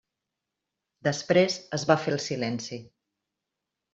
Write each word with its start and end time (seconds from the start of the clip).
Després 1.07 1.59
es 1.79 1.85
va 1.91 1.99
fer 2.05 2.15
el 2.15 2.19
silenci. 2.29 2.79